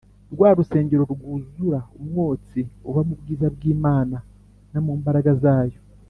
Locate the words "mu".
3.07-3.13, 4.85-4.93